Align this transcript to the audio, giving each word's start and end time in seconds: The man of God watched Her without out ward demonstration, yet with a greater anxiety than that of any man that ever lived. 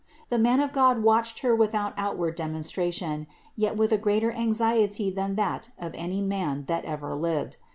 The 0.29 0.39
man 0.39 0.59
of 0.61 0.73
God 0.73 1.03
watched 1.03 1.41
Her 1.41 1.55
without 1.55 1.93
out 1.95 2.17
ward 2.17 2.33
demonstration, 2.35 3.27
yet 3.55 3.77
with 3.77 3.91
a 3.91 3.99
greater 3.99 4.31
anxiety 4.31 5.11
than 5.11 5.35
that 5.35 5.69
of 5.77 5.93
any 5.93 6.23
man 6.23 6.65
that 6.65 6.85
ever 6.85 7.13
lived. 7.13 7.57